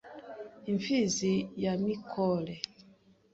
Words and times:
Imfizi 0.71 1.33
ya 1.63 1.73
Mikore 1.83 2.55